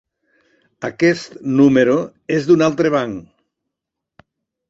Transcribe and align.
Aquest 0.87 1.35
número 1.59 1.97
és 2.39 2.49
d'un 2.51 2.65
altre 2.69 2.93
banc. 2.97 4.23